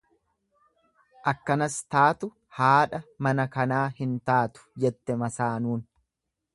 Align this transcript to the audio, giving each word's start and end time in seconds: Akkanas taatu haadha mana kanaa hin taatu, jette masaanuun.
Akkanas 1.31 1.75
taatu 1.95 2.31
haadha 2.61 3.03
mana 3.29 3.49
kanaa 3.59 3.85
hin 4.01 4.19
taatu, 4.33 4.69
jette 4.87 5.23
masaanuun. 5.25 5.91